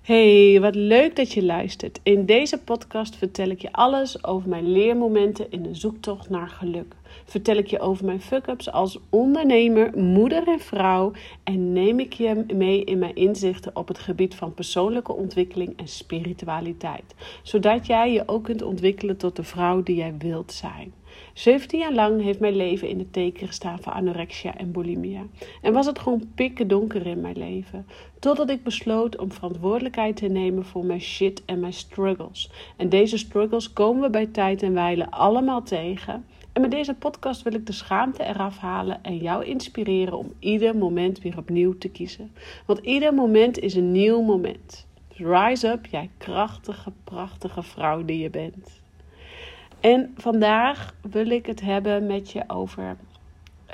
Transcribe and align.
Hey, 0.00 0.60
wat 0.60 0.74
leuk 0.74 1.16
dat 1.16 1.32
je 1.32 1.44
luistert. 1.44 2.00
In 2.02 2.26
deze 2.26 2.58
podcast 2.58 3.16
vertel 3.16 3.48
ik 3.48 3.60
je 3.60 3.72
alles 3.72 4.24
over 4.24 4.48
mijn 4.48 4.72
leermomenten 4.72 5.50
in 5.50 5.62
de 5.62 5.74
zoektocht 5.74 6.30
naar 6.30 6.48
geluk. 6.48 6.94
Vertel 7.24 7.56
ik 7.56 7.66
je 7.66 7.80
over 7.80 8.04
mijn 8.04 8.20
fuck-ups 8.20 8.70
als 8.70 8.98
ondernemer, 9.10 9.98
moeder 9.98 10.48
en 10.48 10.60
vrouw 10.60 11.12
en 11.44 11.72
neem 11.72 11.98
ik 11.98 12.12
je 12.12 12.44
mee 12.54 12.84
in 12.84 12.98
mijn 12.98 13.14
inzichten 13.14 13.76
op 13.76 13.88
het 13.88 13.98
gebied 13.98 14.34
van 14.34 14.54
persoonlijke 14.54 15.12
ontwikkeling 15.12 15.72
en 15.76 15.88
spiritualiteit, 15.88 17.14
zodat 17.42 17.86
jij 17.86 18.12
je 18.12 18.22
ook 18.26 18.44
kunt 18.44 18.62
ontwikkelen 18.62 19.16
tot 19.16 19.36
de 19.36 19.44
vrouw 19.44 19.82
die 19.82 19.96
jij 19.96 20.14
wilt 20.18 20.52
zijn. 20.52 20.92
17 21.32 21.78
jaar 21.78 21.92
lang 21.92 22.22
heeft 22.22 22.40
mijn 22.40 22.56
leven 22.56 22.88
in 22.88 22.98
het 22.98 23.12
teken 23.12 23.46
gestaan 23.46 23.80
van 23.80 23.92
anorexia 23.92 24.56
en 24.56 24.72
bulimia. 24.72 25.22
En 25.62 25.72
was 25.72 25.86
het 25.86 25.98
gewoon 25.98 26.30
pikken 26.34 26.68
donker 26.68 27.06
in 27.06 27.20
mijn 27.20 27.38
leven. 27.38 27.86
Totdat 28.18 28.50
ik 28.50 28.62
besloot 28.62 29.16
om 29.16 29.32
verantwoordelijkheid 29.32 30.16
te 30.16 30.26
nemen 30.26 30.64
voor 30.64 30.84
mijn 30.84 31.00
shit 31.00 31.44
en 31.44 31.60
mijn 31.60 31.72
struggles. 31.72 32.50
En 32.76 32.88
deze 32.88 33.18
struggles 33.18 33.72
komen 33.72 34.02
we 34.02 34.10
bij 34.10 34.26
tijd 34.26 34.62
en 34.62 34.72
wijle 34.72 35.10
allemaal 35.10 35.62
tegen. 35.62 36.24
En 36.52 36.60
met 36.60 36.70
deze 36.70 36.94
podcast 36.94 37.42
wil 37.42 37.54
ik 37.54 37.66
de 37.66 37.72
schaamte 37.72 38.24
eraf 38.24 38.58
halen 38.58 39.02
en 39.02 39.16
jou 39.16 39.44
inspireren 39.44 40.18
om 40.18 40.32
ieder 40.38 40.76
moment 40.76 41.20
weer 41.20 41.38
opnieuw 41.38 41.78
te 41.78 41.88
kiezen. 41.88 42.32
Want 42.66 42.78
ieder 42.78 43.14
moment 43.14 43.58
is 43.58 43.74
een 43.74 43.92
nieuw 43.92 44.22
moment. 44.22 44.86
rise 45.14 45.68
up, 45.68 45.86
jij 45.86 46.10
krachtige, 46.18 46.92
prachtige 47.04 47.62
vrouw 47.62 48.04
die 48.04 48.18
je 48.18 48.30
bent. 48.30 48.79
En 49.80 50.14
vandaag 50.16 50.94
wil 51.10 51.30
ik 51.30 51.46
het 51.46 51.60
hebben 51.60 52.06
met 52.06 52.30
je 52.30 52.44
over 52.46 52.96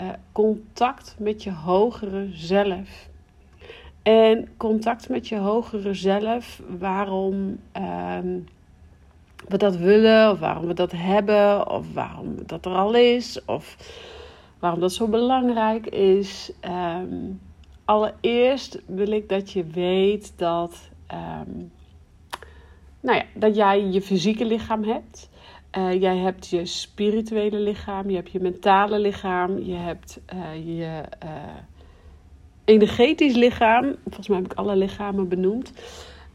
uh, 0.00 0.08
contact 0.32 1.14
met 1.18 1.42
je 1.42 1.52
hogere 1.52 2.28
zelf. 2.32 3.08
En 4.02 4.48
contact 4.56 5.08
met 5.08 5.28
je 5.28 5.36
hogere 5.36 5.94
zelf, 5.94 6.62
waarom 6.78 7.34
um, 7.76 8.46
we 9.48 9.56
dat 9.56 9.76
willen, 9.76 10.30
of 10.30 10.38
waarom 10.38 10.66
we 10.66 10.74
dat 10.74 10.92
hebben, 10.92 11.70
of 11.70 11.92
waarom 11.92 12.36
dat 12.46 12.64
er 12.64 12.72
al 12.72 12.94
is, 12.94 13.44
of 13.44 13.76
waarom 14.58 14.80
dat 14.80 14.92
zo 14.92 15.08
belangrijk 15.08 15.86
is. 15.86 16.52
Um, 16.98 17.40
allereerst 17.84 18.82
wil 18.86 19.10
ik 19.10 19.28
dat 19.28 19.52
je 19.52 19.64
weet 19.64 20.32
dat, 20.36 20.90
um, 21.12 21.72
nou 23.00 23.16
ja, 23.16 23.24
dat 23.34 23.56
jij 23.56 23.84
je 23.84 24.02
fysieke 24.02 24.44
lichaam 24.44 24.84
hebt. 24.84 25.28
Uh, 25.78 26.00
jij 26.00 26.16
hebt 26.16 26.48
je 26.48 26.66
spirituele 26.66 27.58
lichaam, 27.58 28.10
je 28.10 28.16
hebt 28.16 28.30
je 28.30 28.40
mentale 28.40 28.98
lichaam, 28.98 29.58
je 29.58 29.74
hebt 29.74 30.20
uh, 30.34 30.78
je 30.78 31.02
uh, 31.24 31.30
energetisch 32.64 33.34
lichaam. 33.34 33.96
Volgens 34.04 34.28
mij 34.28 34.38
heb 34.38 34.52
ik 34.52 34.58
alle 34.58 34.76
lichamen 34.76 35.28
benoemd. 35.28 35.72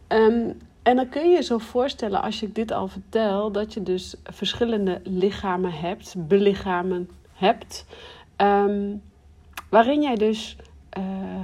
Um, 0.08 0.58
en 0.84 0.96
dan 0.96 1.10
kun 1.10 1.30
je 1.30 1.36
je 1.36 1.44
zo 1.44 1.58
voorstellen, 1.58 2.22
als 2.22 2.40
je 2.40 2.52
dit 2.52 2.72
al 2.72 2.88
vertel, 2.88 3.52
dat 3.52 3.74
je 3.74 3.84
dus 3.84 4.16
verschillende 4.24 5.02
lichamen 5.04 5.72
hebt, 5.72 6.16
belichamen 6.18 7.10
hebt, 7.34 7.86
um, 8.38 9.02
waarin 9.70 10.02
jij 10.02 10.16
dus 10.16 10.58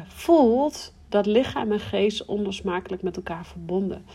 voelt 0.08 0.94
dat 1.10 1.26
lichaam 1.26 1.72
en 1.72 1.80
geest 1.80 2.26
onlosmakelijk 2.26 3.02
met 3.02 3.16
elkaar 3.16 3.46
verbonden. 3.46 4.06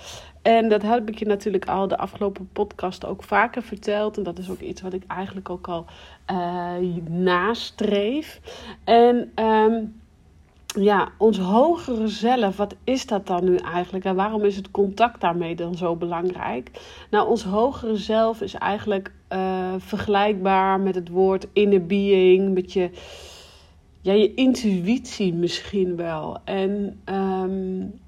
En 0.42 0.68
dat 0.68 0.82
heb 0.82 1.08
ik 1.08 1.18
je 1.18 1.26
natuurlijk 1.26 1.68
al 1.68 1.88
de 1.88 1.96
afgelopen 1.96 2.48
podcast 2.52 3.06
ook 3.06 3.22
vaker 3.22 3.62
verteld. 3.62 4.16
En 4.16 4.22
dat 4.22 4.38
is 4.38 4.50
ook 4.50 4.60
iets 4.60 4.82
wat 4.82 4.92
ik 4.92 5.02
eigenlijk 5.06 5.50
ook 5.50 5.68
al 5.68 5.84
uh, 6.30 6.74
nastreef. 7.08 8.40
En 8.84 9.32
um, 9.44 10.00
ja, 10.66 11.08
ons 11.18 11.38
hogere 11.38 12.08
zelf, 12.08 12.56
wat 12.56 12.74
is 12.84 13.06
dat 13.06 13.26
dan 13.26 13.44
nu 13.44 13.56
eigenlijk? 13.56 14.04
En 14.04 14.14
waarom 14.14 14.44
is 14.44 14.56
het 14.56 14.70
contact 14.70 15.20
daarmee 15.20 15.54
dan 15.54 15.74
zo 15.74 15.96
belangrijk? 15.96 16.70
Nou, 17.10 17.28
ons 17.28 17.44
hogere 17.44 17.96
zelf 17.96 18.40
is 18.40 18.54
eigenlijk 18.54 19.12
uh, 19.32 19.74
vergelijkbaar 19.78 20.80
met 20.80 20.94
het 20.94 21.08
woord 21.08 21.46
inner 21.52 21.86
being, 21.86 22.54
met 22.54 22.72
je, 22.72 22.90
ja, 24.02 24.12
je 24.12 24.34
intuïtie 24.34 25.34
misschien 25.34 25.96
wel. 25.96 26.38
En 26.44 27.00
um, 27.04 28.00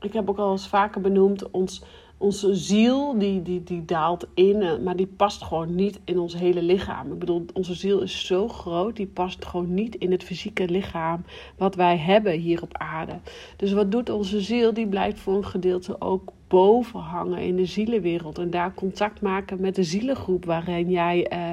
ik 0.00 0.12
heb 0.12 0.30
ook 0.30 0.38
al 0.38 0.50
eens 0.50 0.68
vaker 0.68 1.00
benoemd, 1.00 1.50
ons, 1.50 1.82
onze 2.18 2.54
ziel 2.54 3.18
die, 3.18 3.42
die, 3.42 3.62
die 3.62 3.84
daalt 3.84 4.26
in, 4.34 4.62
eh, 4.62 4.78
maar 4.78 4.96
die 4.96 5.06
past 5.06 5.42
gewoon 5.42 5.74
niet 5.74 6.00
in 6.04 6.18
ons 6.18 6.34
hele 6.34 6.62
lichaam. 6.62 7.12
Ik 7.12 7.18
bedoel, 7.18 7.44
onze 7.52 7.74
ziel 7.74 8.00
is 8.00 8.26
zo 8.26 8.48
groot, 8.48 8.96
die 8.96 9.06
past 9.06 9.44
gewoon 9.44 9.74
niet 9.74 9.94
in 9.94 10.10
het 10.10 10.24
fysieke 10.24 10.68
lichaam 10.68 11.24
wat 11.56 11.74
wij 11.74 11.98
hebben 11.98 12.32
hier 12.32 12.62
op 12.62 12.76
aarde. 12.76 13.18
Dus 13.56 13.72
wat 13.72 13.92
doet 13.92 14.10
onze 14.10 14.40
ziel? 14.40 14.74
Die 14.74 14.88
blijft 14.88 15.18
voor 15.18 15.36
een 15.36 15.44
gedeelte 15.44 16.00
ook 16.00 16.32
boven 16.48 17.00
hangen 17.00 17.38
in 17.38 17.56
de 17.56 17.64
zielenwereld 17.64 18.38
en 18.38 18.50
daar 18.50 18.74
contact 18.74 19.20
maken 19.20 19.60
met 19.60 19.74
de 19.74 19.84
zielengroep 19.84 20.44
waarin 20.44 20.90
jij, 20.90 21.32
uh, 21.32 21.52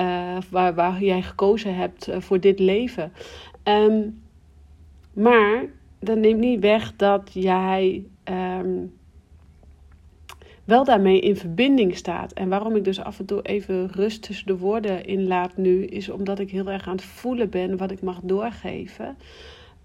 uh, 0.00 0.36
waar, 0.50 0.74
waar 0.74 1.02
jij 1.02 1.22
gekozen 1.22 1.74
hebt 1.74 2.08
voor 2.18 2.40
dit 2.40 2.58
leven. 2.58 3.12
Um, 3.64 4.22
maar 5.12 5.64
dat 5.98 6.18
neemt 6.18 6.40
niet 6.40 6.60
weg 6.60 6.96
dat 6.96 7.30
jij 7.32 8.04
um, 8.24 8.92
wel 10.64 10.84
daarmee 10.84 11.20
in 11.20 11.36
verbinding 11.36 11.96
staat. 11.96 12.32
En 12.32 12.48
waarom 12.48 12.76
ik 12.76 12.84
dus 12.84 13.00
af 13.00 13.18
en 13.18 13.24
toe 13.24 13.42
even 13.42 13.92
rust 13.92 14.22
tussen 14.22 14.46
de 14.46 14.56
woorden 14.56 15.04
inlaat 15.04 15.56
nu, 15.56 15.84
is 15.84 16.08
omdat 16.08 16.38
ik 16.38 16.50
heel 16.50 16.70
erg 16.70 16.86
aan 16.86 16.96
het 16.96 17.04
voelen 17.04 17.50
ben 17.50 17.76
wat 17.76 17.90
ik 17.90 18.02
mag 18.02 18.20
doorgeven. 18.22 19.16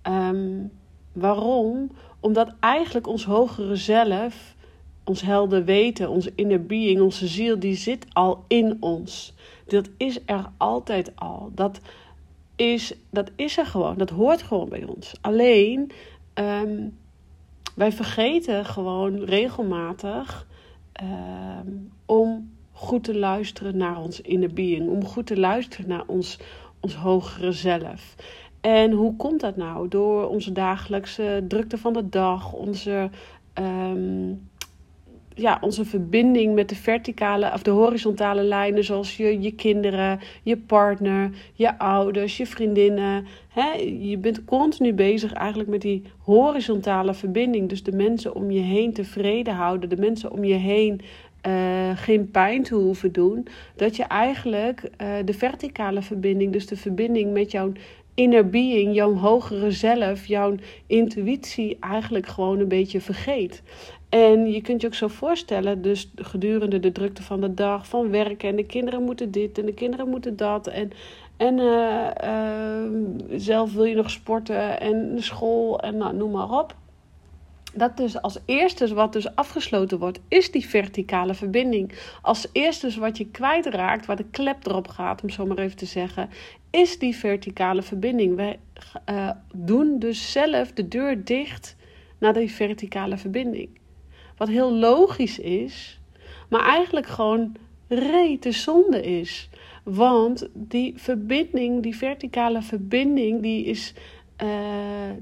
Um, 0.04 0.72
waarom? 1.14 1.92
Omdat 2.20 2.54
eigenlijk 2.60 3.08
ons 3.08 3.26
hogere 3.26 3.76
zelf, 3.76 4.56
ons 5.04 5.22
helder 5.22 5.66
weten, 5.66 6.10
onze 6.10 6.32
inner 6.36 6.66
being, 6.66 7.02
onze 7.02 7.28
ziel, 7.28 7.60
die 7.60 7.76
zit 7.76 8.06
al 8.14 8.44
in 8.48 8.78
ons. 8.80 9.36
Dat 9.70 9.90
is 9.98 10.20
er 10.26 10.50
altijd 10.58 11.12
al. 11.16 11.52
Dat 11.56 11.80
is, 12.56 12.94
dat 13.10 13.32
is 13.36 13.58
er 13.58 13.66
gewoon. 13.66 13.98
Dat 13.98 14.10
hoort 14.10 14.42
gewoon 14.42 14.70
bij 14.70 14.84
ons. 14.84 15.14
Alleen, 15.22 15.92
um, 16.34 16.98
wij 17.76 17.92
vergeten 17.92 18.66
gewoon 18.66 19.24
regelmatig 19.24 20.48
um, 21.04 21.92
om 22.06 22.52
goed 22.72 23.04
te 23.04 23.18
luisteren 23.18 23.78
naar 23.78 24.02
ons 24.02 24.22
inner 24.22 24.54
being. 24.54 24.90
Om 24.90 25.06
goed 25.06 25.26
te 25.26 25.40
luisteren 25.40 25.88
naar 25.88 26.04
ons, 26.08 26.40
ons 26.80 26.96
hogere 26.96 27.52
zelf. 27.52 28.16
En 28.62 28.92
hoe 28.92 29.16
komt 29.16 29.40
dat 29.40 29.56
nou? 29.56 29.88
Door 29.88 30.28
onze 30.28 30.52
dagelijkse 30.52 31.46
drukte 31.48 31.78
van 31.78 31.94
de 31.94 32.10
dag, 32.10 32.54
onze 32.54 33.10
um, 33.54 34.49
ja, 35.40 35.58
onze 35.62 35.86
verbinding 35.86 36.56
met 36.56 36.70
de 36.70 36.76
verticale 36.76 37.52
of 37.54 37.62
de 37.62 37.72
horizontale 37.72 38.44
lijnen, 38.44 38.84
zoals 38.84 39.18
je, 39.18 39.42
je 39.42 39.52
kinderen, 39.52 40.20
je 40.44 40.58
partner, 40.58 41.30
je 41.54 41.80
ouders, 41.80 42.38
je 42.38 42.46
vriendinnen. 42.46 43.26
Hè? 43.50 43.72
Je 44.00 44.18
bent 44.18 44.46
continu 44.46 44.94
bezig 44.94 45.34
eigenlijk 45.34 45.70
met 45.70 45.82
die 45.82 46.04
horizontale 46.18 47.14
verbinding. 47.14 47.70
Dus 47.70 47.84
de 47.84 47.92
mensen 47.92 48.36
om 48.36 48.52
je 48.52 48.62
heen 48.62 48.94
tevreden 48.94 49.54
houden, 49.54 49.90
de 49.90 49.98
mensen 49.98 50.32
om 50.32 50.44
je 50.44 50.54
heen 50.54 51.02
uh, 51.48 51.90
geen 51.96 52.32
pijn 52.32 52.64
te 52.64 52.76
hoeven 52.76 53.12
doen. 53.12 53.48
Dat 53.76 53.96
je 53.96 54.04
eigenlijk 54.04 54.84
uh, 55.02 55.08
de 55.26 55.34
verticale 55.34 56.02
verbinding, 56.02 56.54
dus 56.54 56.68
de 56.68 56.78
verbinding 56.78 57.34
met 57.34 57.52
jouw 57.52 57.72
inner 58.14 58.50
being, 58.50 58.96
jouw 58.96 59.14
hogere 59.14 59.72
zelf, 59.72 60.26
jouw 60.26 60.56
intuïtie 60.88 61.78
eigenlijk 61.80 62.28
gewoon 62.28 62.60
een 62.60 62.68
beetje 62.68 63.02
vergeet. 63.02 63.62
En 64.10 64.52
je 64.52 64.62
kunt 64.62 64.82
je 64.82 64.88
ook 64.88 64.94
zo 64.94 65.08
voorstellen, 65.08 65.82
dus 65.82 66.12
gedurende 66.16 66.80
de 66.80 66.92
drukte 66.92 67.24
van 67.24 67.42
de 67.42 67.54
dag, 67.54 67.88
van 67.88 68.10
werken 68.10 68.50
en 68.50 68.56
de 68.56 68.66
kinderen 68.66 69.04
moeten 69.04 69.32
dit 69.32 69.58
en 69.58 69.66
de 69.66 69.74
kinderen 69.74 70.10
moeten 70.10 70.36
dat. 70.36 70.68
En, 70.68 70.92
en 71.38 71.58
uh, 71.58 72.08
uh, 72.24 73.40
zelf 73.40 73.74
wil 73.74 73.84
je 73.84 73.96
nog 73.96 74.10
sporten 74.10 74.80
en 74.80 75.16
school 75.24 75.80
en 75.80 75.98
nou, 75.98 76.16
noem 76.16 76.32
maar 76.32 76.52
op. 76.52 76.76
Dat 77.74 77.98
dus 77.98 78.22
als 78.22 78.40
eerste 78.46 78.94
wat 78.94 79.14
dus 79.14 79.36
afgesloten 79.36 80.00
wordt, 80.00 80.20
is 80.28 80.52
die 80.52 80.68
verticale 80.68 81.34
verbinding. 81.34 81.92
Als 82.22 82.48
eerste 82.52 83.00
wat 83.00 83.18
je 83.18 83.32
kwijtraakt, 83.32 84.06
waar 84.06 84.16
de 84.16 84.30
klep 84.32 84.68
erop 84.68 84.88
gaat, 84.88 85.22
om 85.22 85.30
zo 85.30 85.46
maar 85.46 85.58
even 85.58 85.78
te 85.78 85.86
zeggen, 85.86 86.30
is 86.70 87.00
die 87.00 87.16
verticale 87.16 87.82
verbinding. 87.82 88.36
Wij 88.36 88.60
uh, 89.10 89.30
doen 89.56 90.00
dus 90.00 90.32
zelf 90.32 90.74
de 90.74 90.88
deur 90.88 91.24
dicht 91.26 91.76
naar 92.18 92.34
die 92.34 92.52
verticale 92.52 93.18
verbinding. 93.18 93.79
Wat 94.40 94.48
heel 94.48 94.74
logisch 94.74 95.40
is, 95.40 96.00
maar 96.50 96.66
eigenlijk 96.66 97.08
gewoon 97.08 97.56
rete 97.88 98.52
zonde 98.52 99.02
is. 99.02 99.50
Want 99.84 100.48
die 100.54 100.94
verbinding, 100.96 101.84
die 101.84 101.98
verticale 101.98 102.62
verbinding, 102.62 103.42
die 103.42 103.66
is, 103.66 103.94
uh, 104.44 104.50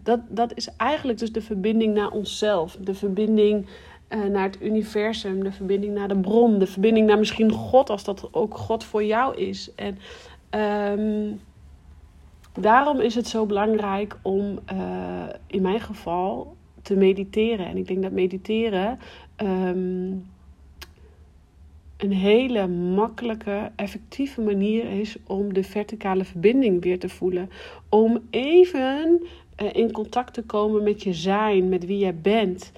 dat, 0.03 0.19
dat 0.29 0.51
is 0.55 0.69
eigenlijk 0.75 1.19
dus 1.19 1.31
de 1.31 1.41
verbinding 1.41 1.93
naar 1.93 2.09
onszelf. 2.09 2.77
De 2.81 2.93
verbinding 2.93 3.65
uh, 4.09 4.23
naar 4.23 4.43
het 4.43 4.61
universum, 4.61 5.43
de 5.43 5.51
verbinding 5.51 5.93
naar 5.93 6.07
de 6.07 6.19
bron, 6.19 6.59
de 6.59 6.67
verbinding 6.67 7.07
naar 7.07 7.17
misschien 7.17 7.51
God, 7.51 7.89
als 7.89 8.03
dat 8.03 8.29
ook 8.31 8.57
God 8.57 8.83
voor 8.83 9.03
jou 9.03 9.35
is. 9.35 9.71
En 9.75 9.97
um, 10.99 11.41
daarom 12.53 12.99
is 12.99 13.15
het 13.15 13.27
zo 13.27 13.45
belangrijk 13.45 14.17
om 14.21 14.59
uh, 14.73 15.23
in 15.47 15.61
mijn 15.61 15.81
geval 15.81 16.56
te 16.87 16.95
mediteren. 16.95 17.65
En 17.65 17.77
ik 17.77 17.87
denk 17.87 18.01
dat 18.01 18.11
mediteren 18.11 18.99
ehm, 19.35 20.11
een 21.97 22.11
hele 22.11 22.67
makkelijke, 22.67 23.71
effectieve 23.75 24.41
manier 24.41 24.99
is 24.99 25.17
om 25.25 25.53
de 25.53 25.63
verticale 25.63 26.25
verbinding 26.25 26.83
weer 26.83 26.99
te 26.99 27.09
voelen. 27.09 27.49
Om 27.89 28.21
even 28.29 29.21
uh, 29.61 29.73
in 29.73 29.91
contact 29.91 30.33
te 30.33 30.43
komen 30.43 30.83
met 30.83 31.03
je 31.03 31.13
zijn, 31.13 31.69
met 31.69 31.85
wie 31.85 31.97
jij 31.97 32.15
bent 32.15 32.71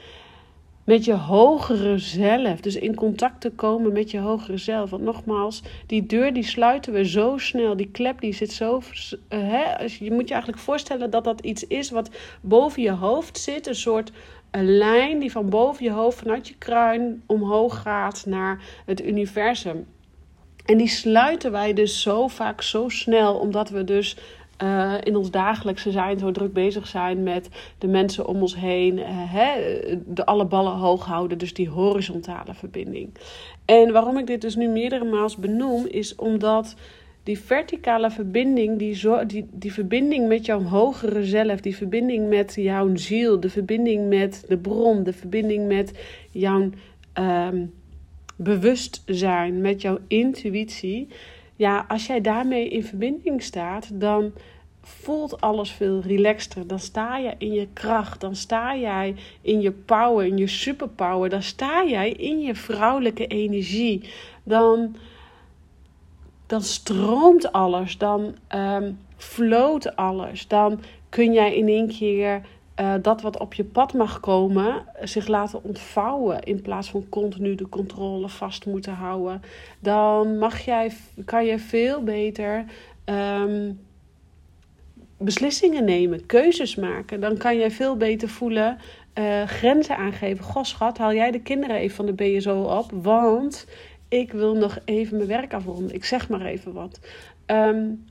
met 0.90 1.06
je 1.06 1.14
hogere 1.14 1.98
zelf. 1.98 2.60
Dus 2.60 2.76
in 2.76 2.96
contact 2.96 3.42
te 3.42 3.50
komen 3.50 3.94
met 3.94 4.12
je 4.12 4.20
hogere 4.20 4.58
zelf. 4.58 4.90
Want 4.90 5.04
nogmaals, 5.04 5.62
die 5.86 6.06
deur 6.06 6.34
die 6.34 6.44
sluiten 6.44 6.94
we 6.94 7.08
zo 7.08 7.38
snel. 7.38 7.76
Die 7.76 7.90
klep 7.92 8.22
die 8.22 8.34
zit 8.34 8.52
zo. 8.52 8.76
Uh, 8.78 8.82
hè? 9.30 9.84
Je 9.84 10.12
moet 10.12 10.28
je 10.28 10.34
eigenlijk 10.34 10.64
voorstellen 10.64 11.12
dat 11.12 11.24
dat 11.24 11.42
iets 11.42 11.68
is 11.68 11.90
wat 11.90 12.10
boven 12.42 12.82
je 12.82 12.92
hoofd 12.92 13.38
zit. 13.38 13.68
Een 13.68 13.76
soort 13.76 14.12
een 14.52 14.78
lijn 14.78 15.20
die 15.20 15.32
van 15.32 15.50
boven 15.50 15.84
je 15.84 15.92
hoofd, 15.92 16.18
vanuit 16.18 16.48
je 16.48 16.56
kruin, 16.58 17.24
omhoog 17.26 17.82
gaat 17.82 18.24
naar 18.26 18.62
het 18.86 19.02
universum. 19.06 19.86
En 20.66 20.78
die 20.78 20.88
sluiten 20.88 21.52
wij 21.52 21.74
dus 21.74 22.02
zo 22.02 22.28
vaak 22.28 22.62
zo 22.62 22.90
snel, 22.90 23.36
omdat 23.36 23.70
we 23.70 23.84
dus 23.84 24.18
uh, 24.64 24.94
in 25.04 25.16
ons 25.16 25.32
dagelijkse 25.32 25.92
zijn 25.92 26.20
zo 26.20 26.32
druk 26.32 26.54
bezig 26.54 26.88
zijn 26.88 27.24
met 27.24 27.50
de 27.78 27.88
mensen 27.88 28.28
om 28.28 28.42
ons 28.42 28.56
heen. 28.56 28.98
Uh, 28.98 29.06
hè, 29.08 29.52
de 30.06 30.26
alle 30.26 30.46
ballen 30.46 30.74
hoog 30.74 31.06
houden, 31.06 31.38
dus 31.38 31.54
die 31.54 31.70
horizontale 31.70 32.54
verbinding. 32.54 33.10
En 33.66 33.92
waarom 33.92 34.18
ik 34.18 34.28
dit 34.28 34.42
dus 34.42 34.56
nu 34.56 34.68
meerdere 34.68 35.06
maals 35.06 35.36
benoem, 35.36 35.86
is 35.86 36.16
omdat 36.16 36.76
die 37.24 37.40
verticale 37.40 38.12
verbinding, 38.12 38.80
die, 38.80 39.26
die, 39.26 39.48
die 39.52 39.74
verbinding 39.74 40.28
met 40.28 40.46
jouw 40.46 40.62
hogere 40.62 41.24
zelf, 41.24 41.60
die 41.60 41.76
verbinding 41.76 42.30
met 42.30 42.54
jouw 42.56 42.96
ziel, 42.96 43.40
de 43.40 43.50
verbinding 43.50 44.08
met 44.08 44.46
de 44.48 44.58
bron, 44.58 45.04
de 45.04 45.14
verbinding 45.14 45.68
met 45.68 46.00
jouw 46.32 46.70
um, 47.14 47.74
bewustzijn, 48.36 49.62
met 49.62 49.82
jouw 49.82 49.98
intuïtie 50.08 51.08
ja, 51.60 51.86
als 51.88 52.06
jij 52.06 52.22
daarmee 52.22 52.70
in 52.70 52.84
verbinding 52.84 53.44
staat, 53.44 54.00
dan 54.00 54.34
voelt 54.82 55.42
alles 55.42 55.72
veel 55.72 56.02
relaxter. 56.02 56.68
Dan 56.68 56.80
sta 56.80 57.18
je 57.18 57.36
in 57.38 57.54
je 57.54 57.68
kracht. 57.74 58.22
Dan 58.22 58.36
sta 58.36 58.76
jij 58.76 59.16
in 59.42 59.62
je 59.62 59.72
power, 59.72 60.26
in 60.26 60.38
je 60.38 60.48
superpower. 60.48 61.30
Dan 61.30 61.42
sta 61.42 61.86
jij 61.86 62.12
in 62.12 62.40
je 62.40 62.56
vrouwelijke 62.56 63.28
energie. 63.28 64.10
Dan, 64.44 64.96
dan 66.46 66.62
stroomt 66.62 67.52
alles. 67.52 67.98
Dan 67.98 68.36
um, 68.56 69.00
floot 69.18 69.96
alles. 69.96 70.48
Dan 70.48 70.82
kun 71.10 71.34
jij 71.34 71.56
in 71.56 71.68
één 71.68 71.88
keer 71.88 72.42
uh, 72.80 72.94
dat 73.02 73.22
wat 73.22 73.40
op 73.40 73.54
je 73.54 73.64
pad 73.64 73.94
mag 73.94 74.20
komen, 74.20 74.86
zich 75.04 75.28
laten 75.28 75.64
ontvouwen 75.64 76.44
in 76.44 76.62
plaats 76.62 76.90
van 76.90 77.10
continu 77.10 77.56
de 77.56 77.70
controle 77.70 78.30
vast 78.30 78.66
moeten 78.66 78.94
houden. 78.94 79.42
Dan 79.80 80.38
mag 80.38 80.60
jij, 80.60 80.92
kan 81.26 81.46
je 81.46 81.60
veel 81.60 82.04
beter 82.04 82.66
um, 83.06 83.80
beslissingen 85.18 85.86
nemen, 85.86 86.26
keuzes 86.26 86.76
maken. 86.76 87.20
Dan 87.20 87.38
kan 87.38 87.58
jij 87.58 87.72
veel 87.72 87.98
beter 87.98 88.30
voelen, 88.30 88.78
uh, 89.20 89.44
grenzen 89.44 89.98
aangeven. 89.98 90.44
Goh, 90.44 90.64
schat, 90.64 90.98
haal 90.98 91.14
jij 91.14 91.32
de 91.32 91.42
kinderen 91.42 91.76
even 91.76 91.96
van 91.96 92.06
de 92.06 92.14
BSO 92.14 92.62
op, 92.62 92.92
want 92.92 93.68
ik 94.08 94.32
wil 94.32 94.56
nog 94.56 94.78
even 94.86 95.18
mijn 95.18 95.30
werk 95.30 95.54
afronden. 95.54 95.96
Ik 95.96 96.06
zeg 96.06 96.30
maar 96.30 96.46
even 96.46 96.74
wat. 96.74 97.00
Um, 97.46 98.06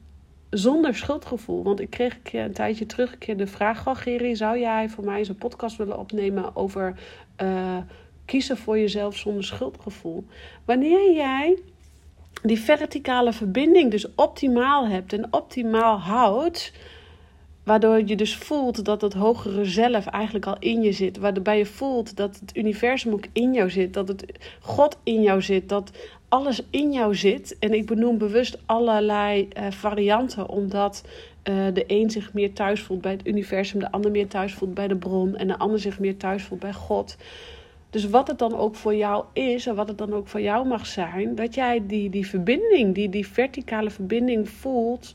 zonder 0.50 0.94
schuldgevoel. 0.94 1.62
Want 1.62 1.80
ik 1.80 1.90
kreeg 1.90 2.18
een 2.32 2.52
tijdje 2.52 2.86
terug 2.86 3.12
een 3.12 3.18
keer 3.18 3.36
de 3.36 3.46
vraag: 3.46 3.84
Geri, 4.02 4.36
zou 4.36 4.58
jij 4.58 4.88
voor 4.88 5.04
mij 5.04 5.18
eens 5.18 5.28
een 5.28 5.36
podcast 5.36 5.76
willen 5.76 5.98
opnemen 5.98 6.56
over 6.56 6.98
uh, 7.42 7.76
kiezen 8.24 8.56
voor 8.56 8.78
jezelf 8.78 9.16
zonder 9.16 9.44
schuldgevoel? 9.44 10.24
Wanneer 10.64 11.12
jij 11.12 11.58
die 12.42 12.60
verticale 12.60 13.32
verbinding 13.32 13.90
dus 13.90 14.14
optimaal 14.14 14.88
hebt 14.88 15.12
en 15.12 15.32
optimaal 15.32 16.00
houdt. 16.00 16.72
Waardoor 17.68 18.02
je 18.06 18.16
dus 18.16 18.36
voelt 18.36 18.84
dat 18.84 19.00
het 19.00 19.12
hogere 19.12 19.64
zelf 19.64 20.06
eigenlijk 20.06 20.46
al 20.46 20.56
in 20.58 20.82
je 20.82 20.92
zit. 20.92 21.18
Waarbij 21.18 21.58
je 21.58 21.66
voelt 21.66 22.16
dat 22.16 22.40
het 22.40 22.56
universum 22.56 23.12
ook 23.12 23.26
in 23.32 23.52
jou 23.52 23.70
zit. 23.70 23.94
Dat 23.94 24.08
het 24.08 24.24
God 24.60 24.96
in 25.02 25.22
jou 25.22 25.42
zit. 25.42 25.68
Dat 25.68 25.90
alles 26.28 26.62
in 26.70 26.92
jou 26.92 27.14
zit. 27.14 27.56
En 27.58 27.74
ik 27.74 27.86
benoem 27.86 28.18
bewust 28.18 28.58
allerlei 28.66 29.48
uh, 29.48 29.70
varianten, 29.70 30.48
omdat 30.48 31.04
uh, 31.04 31.54
de 31.74 31.84
een 31.86 32.10
zich 32.10 32.32
meer 32.32 32.52
thuis 32.52 32.82
voelt 32.82 33.00
bij 33.00 33.12
het 33.12 33.26
universum, 33.26 33.80
de 33.80 33.90
ander 33.90 34.10
meer 34.10 34.28
thuis 34.28 34.54
voelt 34.54 34.74
bij 34.74 34.88
de 34.88 34.96
bron 34.96 35.36
en 35.36 35.46
de 35.46 35.58
ander 35.58 35.78
zich 35.78 35.98
meer 35.98 36.16
thuis 36.16 36.42
voelt 36.42 36.60
bij 36.60 36.72
God. 36.72 37.16
Dus 37.90 38.08
wat 38.08 38.28
het 38.28 38.38
dan 38.38 38.56
ook 38.56 38.74
voor 38.74 38.94
jou 38.94 39.24
is 39.32 39.66
en 39.66 39.74
wat 39.74 39.88
het 39.88 39.98
dan 39.98 40.12
ook 40.12 40.28
voor 40.28 40.40
jou 40.40 40.66
mag 40.66 40.86
zijn, 40.86 41.34
dat 41.34 41.54
jij 41.54 41.82
die, 41.86 42.10
die 42.10 42.26
verbinding, 42.26 42.94
die, 42.94 43.08
die 43.08 43.26
verticale 43.26 43.90
verbinding 43.90 44.48
voelt, 44.48 45.14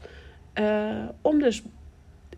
uh, 0.60 0.90
om 1.22 1.40
dus 1.40 1.64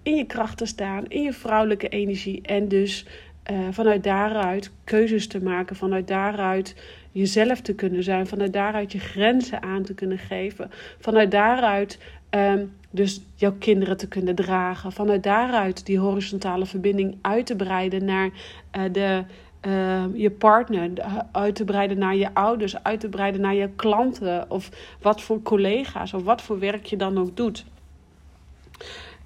in 0.05 0.15
je 0.15 0.25
kracht 0.25 0.57
te 0.57 0.65
staan, 0.65 1.05
in 1.07 1.21
je 1.21 1.33
vrouwelijke 1.33 1.89
energie 1.89 2.41
en 2.41 2.67
dus 2.67 3.05
uh, 3.51 3.57
vanuit 3.71 4.03
daaruit 4.03 4.71
keuzes 4.83 5.27
te 5.27 5.43
maken, 5.43 5.75
vanuit 5.75 6.07
daaruit 6.07 6.75
jezelf 7.11 7.61
te 7.61 7.75
kunnen 7.75 8.03
zijn, 8.03 8.27
vanuit 8.27 8.53
daaruit 8.53 8.91
je 8.91 8.99
grenzen 8.99 9.61
aan 9.61 9.83
te 9.83 9.93
kunnen 9.93 10.17
geven, 10.17 10.71
vanuit 10.99 11.31
daaruit 11.31 11.99
um, 12.29 12.73
dus 12.91 13.21
jouw 13.35 13.55
kinderen 13.59 13.97
te 13.97 14.07
kunnen 14.07 14.35
dragen, 14.35 14.91
vanuit 14.91 15.23
daaruit 15.23 15.85
die 15.85 15.99
horizontale 15.99 16.65
verbinding 16.65 17.17
uit 17.21 17.45
te 17.45 17.55
breiden 17.55 18.05
naar 18.05 18.29
uh, 18.77 18.83
de, 18.91 19.23
uh, 19.67 20.03
je 20.13 20.31
partner, 20.31 20.89
uit 21.31 21.55
te 21.55 21.63
breiden 21.63 21.97
naar 21.97 22.15
je 22.15 22.33
ouders, 22.33 22.83
uit 22.83 22.99
te 22.99 23.09
breiden 23.09 23.41
naar 23.41 23.55
je 23.55 23.69
klanten 23.75 24.51
of 24.51 24.69
wat 25.01 25.21
voor 25.21 25.41
collega's 25.41 26.13
of 26.13 26.23
wat 26.23 26.41
voor 26.41 26.59
werk 26.59 26.85
je 26.85 26.97
dan 26.97 27.17
ook 27.17 27.37
doet. 27.37 27.65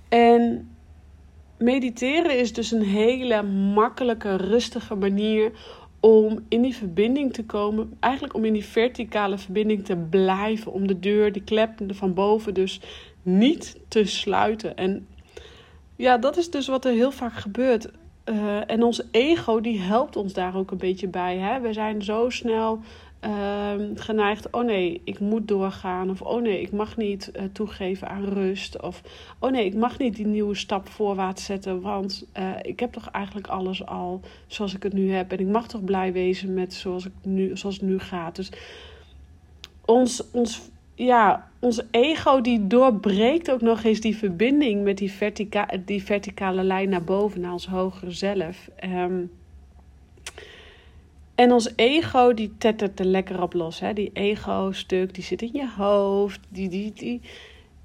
En 0.09 0.69
mediteren 1.59 2.39
is 2.39 2.53
dus 2.53 2.71
een 2.71 2.83
hele 2.83 3.44
makkelijke, 3.73 4.35
rustige 4.35 4.95
manier 4.95 5.51
om 6.00 6.39
in 6.47 6.61
die 6.61 6.75
verbinding 6.75 7.33
te 7.33 7.45
komen. 7.45 7.97
Eigenlijk 8.00 8.33
om 8.33 8.45
in 8.45 8.53
die 8.53 8.65
verticale 8.65 9.38
verbinding 9.38 9.85
te 9.85 9.95
blijven. 9.95 10.71
Om 10.71 10.88
de 10.88 11.00
deur, 11.00 11.31
die 11.31 11.44
klep 11.44 11.79
van 11.88 12.13
boven 12.13 12.53
dus 12.53 12.81
niet 13.21 13.77
te 13.88 14.06
sluiten. 14.06 14.77
En 14.77 15.07
ja, 15.95 16.17
dat 16.17 16.38
is 16.38 16.50
dus 16.50 16.67
wat 16.67 16.85
er 16.85 16.94
heel 16.94 17.11
vaak 17.11 17.33
gebeurt. 17.33 17.89
Uh, 18.25 18.69
en 18.69 18.83
ons 18.83 19.01
ego 19.12 19.62
die 19.62 19.79
helpt 19.79 20.15
ons 20.15 20.33
daar 20.33 20.55
ook 20.55 20.71
een 20.71 20.77
beetje 20.77 21.07
bij. 21.07 21.38
Hè? 21.38 21.59
We 21.59 21.73
zijn 21.73 22.01
zo 22.01 22.29
snel 22.29 22.79
uh, 23.25 23.73
geneigd, 23.95 24.49
oh 24.51 24.63
nee, 24.63 25.01
ik 25.03 25.19
moet 25.19 25.47
doorgaan. 25.47 26.09
Of 26.09 26.21
oh 26.21 26.41
nee, 26.41 26.61
ik 26.61 26.71
mag 26.71 26.97
niet 26.97 27.31
uh, 27.35 27.43
toegeven 27.51 28.09
aan 28.09 28.23
rust. 28.23 28.81
Of 28.81 29.01
oh 29.39 29.51
nee, 29.51 29.65
ik 29.65 29.75
mag 29.75 29.97
niet 29.97 30.15
die 30.15 30.27
nieuwe 30.27 30.55
stap 30.55 30.89
voorwaarts 30.89 31.45
zetten. 31.45 31.81
Want 31.81 32.25
uh, 32.39 32.49
ik 32.61 32.79
heb 32.79 32.91
toch 32.91 33.09
eigenlijk 33.09 33.47
alles 33.47 33.85
al 33.85 34.21
zoals 34.47 34.75
ik 34.75 34.83
het 34.83 34.93
nu 34.93 35.11
heb. 35.11 35.31
En 35.31 35.39
ik 35.39 35.47
mag 35.47 35.67
toch 35.67 35.83
blij 35.83 36.13
wezen 36.13 36.53
met 36.53 36.73
zoals, 36.73 37.05
ik 37.05 37.11
nu, 37.21 37.57
zoals 37.57 37.75
het 37.75 37.85
nu 37.85 37.99
gaat. 37.99 38.35
Dus 38.35 38.51
ons, 39.85 40.23
ons, 40.31 40.61
ja, 40.95 41.49
ons 41.59 41.81
ego 41.91 42.41
die 42.41 42.67
doorbreekt 42.67 43.51
ook 43.51 43.61
nog 43.61 43.83
eens 43.83 43.99
die 43.99 44.17
verbinding 44.17 44.83
met 44.83 44.97
die, 44.97 45.11
vertica 45.11 45.67
die 45.85 46.03
verticale 46.03 46.63
lijn 46.63 46.89
naar 46.89 47.03
boven, 47.03 47.41
naar 47.41 47.51
ons 47.51 47.67
hogere 47.67 48.11
zelf. 48.11 48.69
Um, 48.83 49.31
en 51.39 51.51
ons 51.51 51.69
ego, 51.75 52.34
die 52.34 52.51
tettert 52.58 53.00
er 53.00 53.05
lekker 53.05 53.41
op 53.41 53.53
los. 53.53 53.79
Hè? 53.79 53.93
Die 53.93 54.10
ego-stuk, 54.13 55.13
die 55.13 55.24
zit 55.24 55.41
in 55.41 55.53
je 55.53 55.69
hoofd. 55.77 56.39
Die, 56.50 56.69
die, 56.69 56.93
die, 56.93 57.22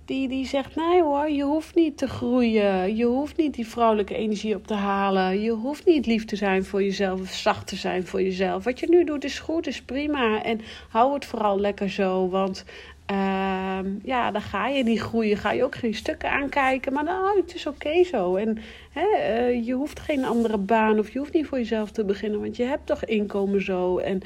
die, 0.05 0.29
die 0.29 0.47
zegt, 0.47 0.77
nee 0.77 1.03
hoor, 1.03 1.31
je 1.31 1.43
hoeft 1.43 1.75
niet 1.75 1.99
te 1.99 2.07
groeien. 2.07 2.97
Je 2.97 3.05
hoeft 3.05 3.37
niet 3.37 3.55
die 3.55 3.67
vrouwelijke 3.67 4.15
energie 4.15 4.55
op 4.55 4.67
te 4.67 4.75
halen. 4.75 5.41
Je 5.41 5.51
hoeft 5.51 5.87
niet 5.87 6.07
lief 6.07 6.25
te 6.25 6.37
zijn 6.37 6.65
voor 6.65 6.83
jezelf 6.83 7.21
of 7.21 7.31
zacht 7.31 7.67
te 7.67 7.77
zijn 7.77 8.07
voor 8.07 8.23
jezelf. 8.23 8.65
Wat 8.65 8.81
je 8.81 8.89
nu 8.89 9.05
doet 9.05 9.25
is 9.25 9.39
goed, 9.39 9.67
is 9.67 9.83
prima. 9.83 10.43
En 10.43 10.61
hou 10.89 11.15
het 11.15 11.25
vooral 11.25 11.61
lekker 11.61 11.91
zo, 11.91 12.29
want 12.29 12.65
uh, 13.11 13.79
ja, 14.03 14.31
dan 14.31 14.41
ga 14.41 14.69
je 14.69 14.85
niet 14.85 15.01
groeien. 15.01 15.37
Ga 15.37 15.53
je 15.53 15.65
ook 15.65 15.75
geen 15.75 15.95
stukken 15.95 16.31
aankijken. 16.31 16.93
Maar 16.93 17.05
nou, 17.05 17.41
het 17.41 17.55
is 17.55 17.67
oké 17.67 18.05
zo. 18.05 18.37
En 18.37 18.59
hè, 18.91 19.07
uh, 19.07 19.67
je 19.67 19.73
hoeft 19.73 20.01
geen 20.01 20.25
andere 20.25 20.59
baan 20.59 20.99
of 20.99 21.13
je 21.13 21.19
hoeft 21.19 21.33
niet 21.33 21.47
voor 21.47 21.59
jezelf 21.59 21.91
te 21.91 22.05
beginnen. 22.05 22.41
Want 22.41 22.57
je 22.57 22.63
hebt 22.63 22.87
toch 22.87 23.05
inkomen 23.05 23.63
zo. 23.63 23.99
En 23.99 24.23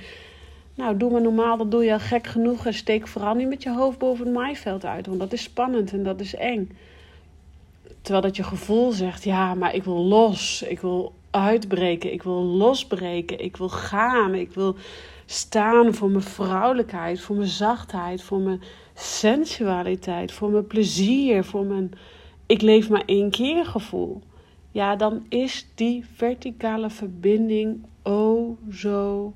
nou, 0.75 0.97
doe 0.97 1.11
maar 1.11 1.21
normaal, 1.21 1.57
dat 1.57 1.71
doe 1.71 1.85
je 1.85 1.93
al 1.93 1.99
gek 1.99 2.27
genoeg. 2.27 2.67
En 2.67 2.75
steek 2.75 3.09
vooral 3.09 3.35
niet 3.35 3.49
met 3.49 3.63
je 3.63 3.75
hoofd 3.75 3.99
boven 3.99 4.25
het 4.25 4.35
maaiveld 4.35 4.85
uit. 4.85 5.07
Want 5.07 5.19
dat 5.19 5.33
is 5.33 5.43
spannend 5.43 5.93
en 5.93 6.03
dat 6.03 6.21
is 6.21 6.35
eng. 6.35 6.71
Terwijl 8.01 8.25
dat 8.27 8.37
je 8.37 8.43
gevoel 8.43 8.93
zegt, 8.93 9.25
ja, 9.25 9.55
maar 9.55 9.75
ik 9.75 9.85
wil 9.85 10.05
los. 10.05 10.63
Ik 10.63 10.81
wil 10.81 11.13
uitbreken. 11.31 12.13
Ik 12.13 12.23
wil 12.23 12.43
losbreken. 12.43 13.45
Ik 13.45 13.57
wil 13.57 13.69
gaan. 13.69 14.35
Ik 14.35 14.53
wil 14.53 14.77
staan 15.31 15.95
voor 15.95 16.11
mijn 16.11 16.23
vrouwelijkheid, 16.23 17.21
voor 17.21 17.37
mijn 17.37 17.49
zachtheid, 17.49 18.23
voor 18.23 18.41
mijn 18.41 18.63
sensualiteit, 18.95 20.33
voor 20.33 20.51
mijn 20.51 20.67
plezier, 20.67 21.45
voor 21.45 21.65
mijn 21.65 21.91
ik 22.47 22.63
leef 22.63 22.89
maar 22.89 23.03
één 23.07 23.31
keer 23.31 23.65
gevoel. 23.67 24.23
ja, 24.73 24.97
dan 24.97 25.27
is 25.29 25.69
die 25.75 26.05
verticale 26.15 26.91
verbinding 26.91 27.85
oh 28.03 28.59
zo 28.71 29.33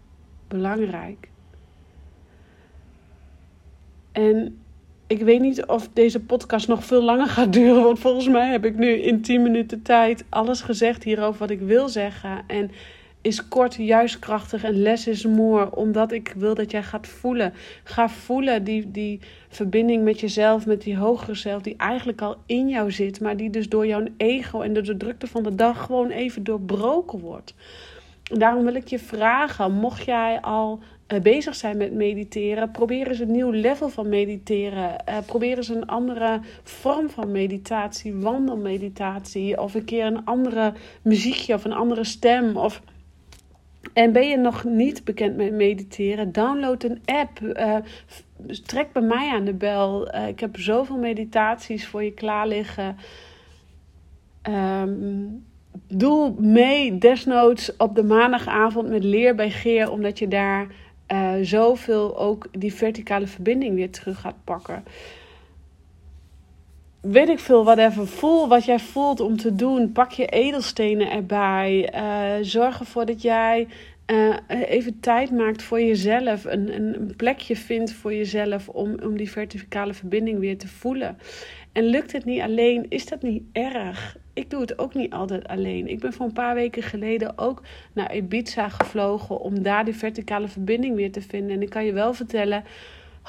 belangrijk. 0.49 1.29
En 4.13 4.59
ik 5.07 5.23
weet 5.23 5.41
niet 5.41 5.67
of 5.67 5.89
deze 5.93 6.21
podcast 6.21 6.69
nog 6.69 6.85
veel 6.85 7.03
langer 7.03 7.29
gaat 7.29 7.53
duren. 7.53 7.83
Want 7.83 7.99
volgens 7.99 8.29
mij 8.29 8.51
heb 8.51 8.65
ik 8.65 8.77
nu 8.77 8.89
in 8.89 9.23
10 9.23 9.43
minuten 9.43 9.83
tijd 9.83 10.25
alles 10.29 10.61
gezegd 10.61 11.05
hierover 11.05 11.39
wat 11.39 11.51
ik 11.51 11.61
wil 11.61 11.89
zeggen. 11.89 12.45
En 12.47 12.71
is 13.23 13.49
kort 13.49 13.75
juist 13.75 14.19
krachtig 14.19 14.65
en 14.65 14.83
less 14.83 15.07
is 15.07 15.27
more. 15.27 15.77
Omdat 15.77 16.13
ik 16.13 16.35
wil 16.37 16.55
dat 16.55 16.71
jij 16.71 16.83
gaat 16.83 17.07
voelen. 17.07 17.53
Ga 17.85 18.09
voelen 18.09 18.65
die, 18.65 18.91
die 18.91 19.21
verbinding 19.49 20.05
met 20.05 20.21
jezelf, 20.21 20.67
met 20.67 20.83
die 20.83 20.97
hogere 20.97 21.35
zelf, 21.35 21.63
die 21.63 21.77
eigenlijk 21.77 22.21
al 22.21 22.37
in 22.47 22.69
jou 22.69 22.91
zit. 22.91 23.21
Maar 23.21 23.37
die 23.37 23.51
dus 23.51 23.69
door 23.69 23.87
jouw 23.87 24.05
ego 24.17 24.61
en 24.61 24.73
door 24.73 24.83
de 24.83 24.97
drukte 24.97 25.27
van 25.27 25.43
de 25.43 25.55
dag 25.55 25.85
gewoon 25.85 26.11
even 26.11 26.45
doorbroken 26.45 27.19
wordt. 27.19 27.55
Daarom 28.23 28.65
wil 28.65 28.75
ik 28.75 28.89
je 28.89 28.99
vragen, 28.99 29.73
mocht 29.73 30.05
jij 30.05 30.41
al 30.41 30.81
uh, 31.13 31.21
bezig 31.21 31.55
zijn 31.55 31.77
met 31.77 31.93
mediteren, 31.93 32.71
probeer 32.71 33.09
eens 33.09 33.19
een 33.19 33.31
nieuw 33.31 33.51
level 33.51 33.89
van 33.89 34.09
mediteren. 34.09 34.97
Uh, 35.09 35.19
probeer 35.27 35.57
eens 35.57 35.69
een 35.69 35.87
andere 35.87 36.41
vorm 36.63 37.11
van 37.11 37.33
meditatie, 37.33 38.15
wandelmeditatie. 38.15 39.61
Of 39.61 39.75
een 39.75 39.85
keer 39.85 40.05
een 40.07 40.25
andere 40.25 40.73
muziekje 41.03 41.55
of 41.55 41.65
een 41.65 41.73
andere 41.73 42.05
stem. 42.05 42.57
Of... 42.57 42.83
En 43.93 44.13
ben 44.13 44.29
je 44.29 44.37
nog 44.37 44.65
niet 44.65 45.05
bekend 45.05 45.37
met 45.37 45.53
mediteren? 45.53 46.33
Download 46.33 46.83
een 46.83 47.03
app. 47.05 47.41
Uh, 47.41 47.77
trek 48.65 48.93
bij 48.93 49.03
mij 49.03 49.31
aan 49.31 49.45
de 49.45 49.55
bel. 49.55 50.15
ik 50.15 50.41
heb 50.41 50.57
zoveel 50.57 50.99
meditaties 50.99 51.87
voor 51.87 52.03
je 52.03 52.13
klaar 52.13 52.47
liggen. 52.47 52.97
Um, 54.49 55.45
doe 55.89 56.35
mee 56.41 56.99
desnoods 56.99 57.77
op 57.77 57.95
de 57.95 58.03
maandagavond 58.03 58.89
met 58.89 59.05
Leer 59.05 59.35
bij 59.35 59.51
Geer, 59.51 59.91
omdat 59.91 60.19
je 60.19 60.29
daar 60.29 60.67
uh, 61.13 61.33
zoveel 61.43 62.19
ook 62.19 62.47
die 62.59 62.75
verticale 62.75 63.27
verbinding 63.27 63.75
weer 63.75 63.91
terug 63.91 64.21
gaat 64.21 64.45
pakken. 64.45 64.85
Weet 67.03 67.29
ik 67.29 67.39
veel, 67.39 67.65
whatever. 67.65 68.07
Voel 68.07 68.49
wat 68.49 68.65
jij 68.65 68.79
voelt 68.79 69.21
om 69.21 69.37
te 69.37 69.55
doen. 69.55 69.93
Pak 69.93 70.11
je 70.11 70.27
edelstenen 70.27 71.11
erbij. 71.11 71.95
Uh, 71.95 72.45
zorg 72.45 72.79
ervoor 72.79 73.07
dat 73.07 73.23
jij 73.23 73.69
uh, 74.07 74.37
even 74.49 75.01
tijd 75.01 75.31
maakt 75.31 75.63
voor 75.63 75.81
jezelf. 75.81 76.45
Een, 76.45 76.75
een, 76.75 77.15
plekje 77.17 77.57
vindt 77.57 77.93
voor 77.93 78.15
jezelf 78.15 78.69
om, 78.69 78.97
om 79.03 79.17
die 79.17 79.31
verticale 79.31 79.95
verbinding 79.95 80.39
weer 80.39 80.59
te 80.59 80.69
voelen. 80.69 81.19
En 81.73 81.85
lukt 81.85 82.13
het 82.13 82.25
niet 82.25 82.41
alleen, 82.41 82.87
is 82.89 83.07
dat 83.07 83.23
niet 83.23 83.43
erg 83.53 84.17
ik 84.35 84.51
doe 84.51 84.61
het 84.61 84.79
ook 84.79 84.95
niet 84.95 85.13
altijd 85.13 85.49
alleen. 85.49 85.89
Ik 85.89 86.01
ben 86.01 86.13
voor 86.13 86.27
een 86.27 86.33
paar 86.33 86.55
weken 86.55 86.83
geleden 86.83 87.39
ook 87.39 87.63
naar 87.93 88.17
Ibiza 88.17 88.69
gevlogen 88.69 89.41
om 89.41 89.63
daar 89.63 89.85
die 89.85 89.97
verticale 89.97 90.49
verbinding 90.49 90.95
weer 90.97 91.13
te 91.13 91.23
vinden. 91.23 91.57
En 91.57 91.63
ik 91.63 91.71
kan 91.71 91.85
je 91.85 91.93
wel 91.93 92.15
vertellen, 92.15 92.65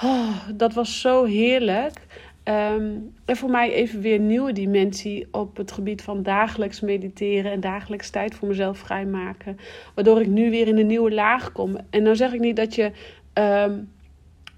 oh, 0.03 0.47
dat 0.55 0.73
was 0.73 1.01
zo 1.01 1.23
heerlijk. 1.23 2.01
Ehm, 2.43 2.91
en 3.25 3.35
voor 3.35 3.49
mij 3.49 3.73
even 3.73 4.01
weer 4.01 4.15
een 4.15 4.27
nieuwe 4.27 4.53
dimensie 4.53 5.27
op 5.31 5.57
het 5.57 5.71
gebied 5.71 6.01
van 6.01 6.23
dagelijks 6.23 6.79
mediteren 6.79 7.51
en 7.51 7.59
dagelijks 7.59 8.09
tijd 8.09 8.35
voor 8.35 8.47
mezelf 8.47 8.77
vrijmaken. 8.77 9.57
Waardoor 9.95 10.21
ik 10.21 10.27
nu 10.27 10.49
weer 10.49 10.67
in 10.67 10.77
een 10.77 10.87
nieuwe 10.87 11.13
laag 11.13 11.51
kom. 11.51 11.77
En 11.89 12.03
dan 12.03 12.15
zeg 12.15 12.33
ik 12.33 12.39
niet 12.39 12.55
dat 12.55 12.75
je 12.75 12.91
ehm, 13.33 13.79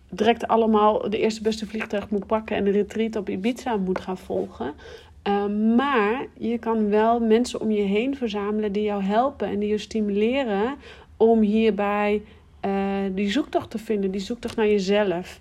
direct 0.09 0.47
allemaal 0.47 1.09
de 1.09 1.19
eerste 1.19 1.41
beste 1.41 1.65
vliegtuig 1.65 2.09
moet 2.09 2.27
pakken 2.27 2.55
en 2.55 2.65
een 2.65 2.71
retreat 2.71 3.15
op 3.15 3.29
Ibiza 3.29 3.77
moet 3.77 3.99
gaan 3.99 4.17
volgen. 4.17 4.73
Ehm, 5.21 5.75
maar 5.75 6.25
je 6.37 6.57
kan 6.57 6.89
wel 6.89 7.19
mensen 7.19 7.61
om 7.61 7.71
je 7.71 7.81
heen 7.81 8.15
verzamelen 8.15 8.71
die 8.71 8.83
jou 8.83 9.03
helpen 9.03 9.47
en 9.47 9.59
die 9.59 9.69
je 9.69 9.77
stimuleren 9.77 10.75
om 11.17 11.41
hierbij 11.41 12.21
uh, 12.65 12.71
die 13.11 13.31
zoektocht 13.31 13.69
te 13.69 13.77
vinden, 13.77 14.11
die 14.11 14.21
zoektocht 14.21 14.55
naar 14.55 14.67
jezelf. 14.67 15.39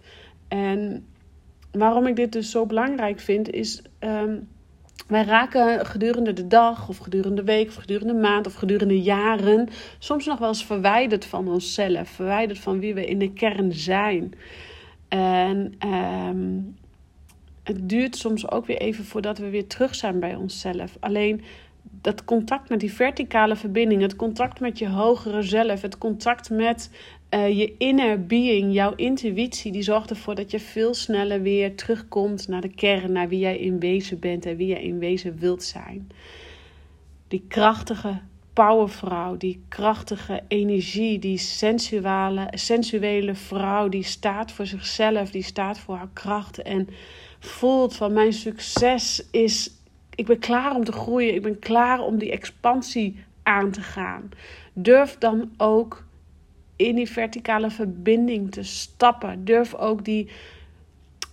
En 0.48 1.06
waarom 1.78 2.06
ik 2.06 2.16
dit 2.16 2.32
dus 2.32 2.50
zo 2.50 2.66
belangrijk 2.66 3.20
vind, 3.20 3.50
is. 3.50 3.82
Um, 4.00 4.48
wij 5.06 5.24
raken 5.24 5.86
gedurende 5.86 6.32
de 6.32 6.46
dag, 6.46 6.88
of 6.88 6.98
gedurende 6.98 7.42
de 7.42 7.52
week, 7.52 7.68
of 7.68 7.74
gedurende 7.74 8.12
de 8.12 8.20
maand, 8.20 8.46
of 8.46 8.54
gedurende 8.54 9.02
jaren 9.02 9.68
soms 9.98 10.26
nog 10.26 10.38
wel 10.38 10.48
eens 10.48 10.64
verwijderd 10.64 11.24
van 11.24 11.48
onszelf, 11.48 12.08
verwijderd 12.08 12.58
van 12.58 12.78
wie 12.78 12.94
we 12.94 13.06
in 13.06 13.18
de 13.18 13.32
kern 13.32 13.72
zijn. 13.72 14.32
En 15.08 15.74
um, 15.86 16.76
het 17.62 17.88
duurt 17.88 18.16
soms 18.16 18.50
ook 18.50 18.66
weer 18.66 18.78
even 18.78 19.04
voordat 19.04 19.38
we 19.38 19.48
weer 19.48 19.66
terug 19.66 19.94
zijn 19.94 20.20
bij 20.20 20.34
onszelf. 20.34 20.96
Alleen 21.00 21.42
dat 22.00 22.24
contact 22.24 22.68
met 22.68 22.80
die 22.80 22.92
verticale 22.92 23.56
verbinding, 23.56 24.02
het 24.02 24.16
contact 24.16 24.60
met 24.60 24.78
je 24.78 24.88
hogere 24.88 25.42
zelf, 25.42 25.82
het 25.82 25.98
contact 25.98 26.50
met 26.50 26.90
uh, 27.34 27.58
je 27.58 27.74
inner 27.78 28.26
being, 28.26 28.72
jouw 28.72 28.94
intuïtie, 28.94 29.72
die 29.72 29.82
zorgt 29.82 30.10
ervoor 30.10 30.34
dat 30.34 30.50
je 30.50 30.60
veel 30.60 30.94
sneller 30.94 31.42
weer 31.42 31.76
terugkomt 31.76 32.48
naar 32.48 32.60
de 32.60 32.74
kern, 32.74 33.12
naar 33.12 33.28
wie 33.28 33.38
jij 33.38 33.58
in 33.58 33.80
wezen 33.80 34.18
bent 34.18 34.46
en 34.46 34.56
wie 34.56 34.66
jij 34.66 34.82
in 34.82 34.98
wezen 34.98 35.38
wilt 35.38 35.62
zijn. 35.62 36.10
Die 37.28 37.44
krachtige 37.48 38.20
powervrouw, 38.52 39.36
die 39.36 39.62
krachtige 39.68 40.42
energie, 40.48 41.18
die 41.18 41.38
sensuele, 41.38 42.48
sensuele 42.50 43.34
vrouw, 43.34 43.88
die 43.88 44.02
staat 44.02 44.52
voor 44.52 44.66
zichzelf, 44.66 45.30
die 45.30 45.42
staat 45.42 45.78
voor 45.78 45.96
haar 45.96 46.10
kracht 46.12 46.62
en 46.62 46.88
voelt 47.38 47.96
van 47.96 48.12
mijn 48.12 48.32
succes 48.32 49.26
is, 49.30 49.70
ik 50.14 50.26
ben 50.26 50.38
klaar 50.38 50.74
om 50.74 50.84
te 50.84 50.92
groeien, 50.92 51.34
ik 51.34 51.42
ben 51.42 51.58
klaar 51.58 52.00
om 52.00 52.18
die 52.18 52.30
expansie 52.30 53.24
aan 53.42 53.70
te 53.70 53.80
gaan. 53.80 54.30
Durf 54.72 55.16
dan 55.18 55.50
ook 55.56 56.04
in 56.76 56.94
die 56.94 57.10
verticale 57.10 57.70
verbinding 57.70 58.50
te 58.50 58.62
stappen. 58.62 59.44
Durf 59.44 59.74
ook 59.74 60.04
die 60.04 60.28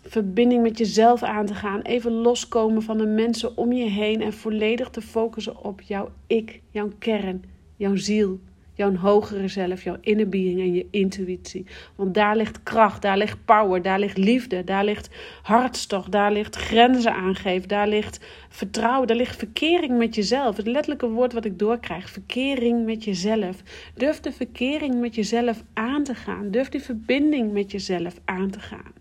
verbinding 0.03 0.61
met 0.61 0.77
jezelf 0.77 1.23
aan 1.23 1.45
te 1.45 1.55
gaan. 1.55 1.81
Even 1.81 2.11
loskomen 2.11 2.81
van 2.81 2.97
de 2.97 3.05
mensen 3.05 3.57
om 3.57 3.73
je 3.73 3.89
heen 3.89 4.21
en 4.21 4.33
volledig 4.33 4.89
te 4.89 5.01
focussen 5.01 5.63
op 5.63 5.81
jouw 5.81 6.09
ik, 6.27 6.61
jouw 6.69 6.91
kern, 6.99 7.43
jouw 7.75 7.95
ziel, 7.95 8.39
jouw 8.73 8.95
hogere 8.95 9.47
zelf, 9.47 9.83
jouw 9.83 9.97
inner 10.01 10.29
being 10.29 10.59
en 10.59 10.73
je 10.73 10.87
intuïtie. 10.91 11.65
Want 11.95 12.13
daar 12.13 12.35
ligt 12.35 12.63
kracht, 12.63 13.01
daar 13.01 13.17
ligt 13.17 13.45
power, 13.45 13.81
daar 13.81 13.99
ligt 13.99 14.17
liefde, 14.17 14.63
daar 14.63 14.83
ligt 14.83 15.09
hartstocht, 15.41 16.11
daar 16.11 16.31
ligt 16.31 16.55
grenzen 16.55 17.13
aangeven, 17.13 17.67
daar 17.67 17.87
ligt 17.87 18.19
vertrouwen, 18.49 19.07
daar 19.07 19.17
ligt 19.17 19.35
verkering 19.35 19.97
met 19.97 20.15
jezelf. 20.15 20.57
Het 20.57 20.67
letterlijke 20.67 21.09
woord 21.09 21.33
wat 21.33 21.45
ik 21.45 21.59
doorkrijg, 21.59 22.09
verkering 22.09 22.85
met 22.85 23.03
jezelf. 23.03 23.61
Durf 23.95 24.19
de 24.19 24.31
verkering 24.31 24.99
met 24.99 25.15
jezelf 25.15 25.63
aan 25.73 26.03
te 26.03 26.15
gaan. 26.15 26.51
Durf 26.51 26.69
die 26.69 26.81
verbinding 26.81 27.51
met 27.51 27.71
jezelf 27.71 28.19
aan 28.25 28.49
te 28.49 28.59
gaan. 28.59 28.93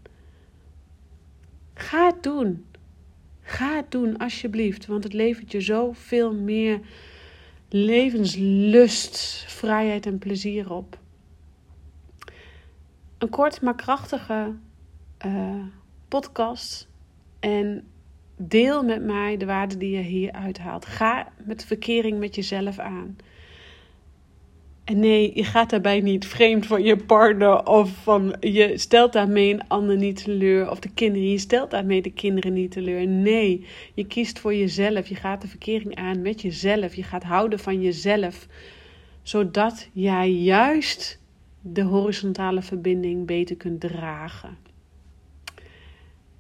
Ga 1.75 2.07
het 2.07 2.23
doen. 2.23 2.65
Ga 3.43 3.77
het 3.77 3.91
doen, 3.91 4.17
alsjeblieft, 4.17 4.87
want 4.87 5.05
het 5.05 5.13
levert 5.13 5.53
je 5.53 5.61
zoveel 5.61 6.35
meer 6.35 6.81
levenslust, 7.73 9.45
vrijheid 9.49 10.07
en 10.07 10.19
plezier 10.19 10.73
op. 10.73 10.99
Een 13.19 13.29
kort 13.29 13.61
maar 13.61 13.77
krachtige 13.77 14.55
uh, 15.27 15.65
podcast. 16.09 16.89
En 17.41 17.85
deel 18.37 18.83
met 18.83 19.03
mij 19.03 19.37
de 19.37 19.47
waarde 19.47 19.77
die 19.77 19.97
je 19.97 20.03
hier 20.03 20.33
uithaalt. 20.33 20.87
Ga 20.87 21.33
met 21.45 21.65
verkering 21.65 22.19
met 22.19 22.35
jezelf 22.35 22.79
aan. 22.79 23.17
En 24.91 25.01
nee, 25.01 25.31
je 25.35 25.45
gaat 25.45 25.71
daarbij 25.71 26.01
niet 26.01 26.27
vreemd 26.27 26.67
van 26.67 26.83
je 26.83 26.97
partner 26.97 27.67
of 27.67 27.91
van 28.03 28.37
je 28.41 28.79
stelt 28.79 29.13
daarmee 29.13 29.53
een 29.53 29.69
ander 29.69 29.97
niet 29.97 30.25
teleur 30.25 30.71
of 30.71 30.79
de 30.79 30.91
kinderen. 30.95 31.31
Je 31.31 31.39
stelt 31.39 31.71
daarmee 31.71 32.03
de 32.03 32.13
kinderen 32.13 32.53
niet 32.53 32.71
teleur. 32.71 33.07
Nee, 33.07 33.67
je 33.95 34.07
kiest 34.07 34.39
voor 34.39 34.55
jezelf. 34.55 35.09
Je 35.09 35.15
gaat 35.15 35.41
de 35.41 35.49
verkering 35.49 35.95
aan 35.95 36.23
met 36.23 36.43
jezelf. 36.43 36.95
Je 36.95 37.03
gaat 37.03 37.23
houden 37.23 37.59
van 37.59 37.81
jezelf, 37.81 38.47
zodat 39.23 39.89
jij 39.93 40.31
juist 40.31 41.21
de 41.61 41.83
horizontale 41.83 42.63
verbinding 42.63 43.27
beter 43.27 43.57
kunt 43.57 43.81
dragen. 43.81 44.59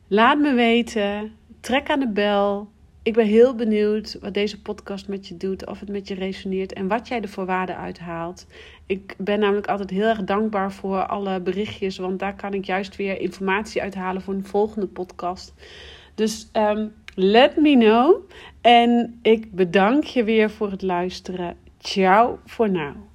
Laat 0.08 0.38
me 0.38 0.54
weten. 0.54 1.32
Trek 1.60 1.90
aan 1.90 2.00
de 2.00 2.08
bel. 2.08 2.68
Ik 3.02 3.14
ben 3.14 3.26
heel 3.26 3.54
benieuwd 3.54 4.18
wat 4.20 4.34
deze 4.34 4.62
podcast 4.62 5.08
met 5.08 5.28
je 5.28 5.36
doet, 5.36 5.66
of 5.66 5.80
het 5.80 5.88
met 5.88 6.08
je 6.08 6.14
resoneert 6.14 6.72
en 6.72 6.88
wat 6.88 7.08
jij 7.08 7.20
er 7.20 7.28
voor 7.28 7.46
waarde 7.46 7.74
uithaalt. 7.74 8.46
Ik 8.86 9.14
ben 9.18 9.38
namelijk 9.38 9.66
altijd 9.66 9.90
heel 9.90 10.06
erg 10.06 10.24
dankbaar 10.24 10.72
voor 10.72 11.06
alle 11.06 11.40
berichtjes, 11.40 11.98
want 11.98 12.18
daar 12.18 12.36
kan 12.36 12.54
ik 12.54 12.64
juist 12.64 12.96
weer 12.96 13.20
informatie 13.20 13.82
uithalen 13.82 14.22
voor 14.22 14.34
een 14.34 14.46
volgende 14.46 14.86
podcast. 14.86 15.54
Dus 16.14 16.48
um, 16.52 16.92
let 17.14 17.56
me 17.56 17.76
know. 17.76 18.30
En 18.60 19.18
ik 19.22 19.52
bedank 19.52 20.04
je 20.04 20.24
weer 20.24 20.50
voor 20.50 20.70
het 20.70 20.82
luisteren. 20.82 21.56
Ciao 21.78 22.38
voor 22.44 22.70
nu. 22.70 23.09